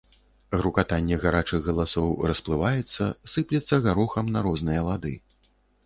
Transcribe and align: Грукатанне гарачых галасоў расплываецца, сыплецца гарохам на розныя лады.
Грукатанне 0.59 1.19
гарачых 1.25 1.61
галасоў 1.67 2.09
расплываецца, 2.33 3.03
сыплецца 3.35 3.83
гарохам 3.89 4.25
на 4.37 4.49
розныя 4.49 4.81
лады. 4.93 5.13